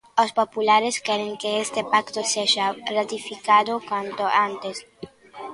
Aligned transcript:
Os 0.23 0.31
populares 0.39 0.95
queren 1.07 1.31
que 1.41 1.49
este 1.63 1.81
pacto 1.93 2.19
sexa 2.33 2.67
ratificado 2.97 3.73
canto 3.89 4.23
antes. 4.47 4.77